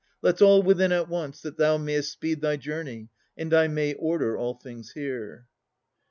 [0.23, 4.35] Let's all within at once, that thou mayest speed Thy journey, and I may order
[4.35, 5.45] all things here.